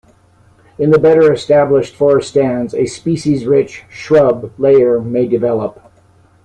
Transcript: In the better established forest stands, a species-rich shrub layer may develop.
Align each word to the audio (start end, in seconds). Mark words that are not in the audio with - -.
In 0.79 0.89
the 0.89 0.97
better 0.97 1.31
established 1.31 1.95
forest 1.95 2.29
stands, 2.29 2.73
a 2.73 2.87
species-rich 2.87 3.83
shrub 3.91 4.51
layer 4.57 4.99
may 4.99 5.27
develop. 5.27 5.79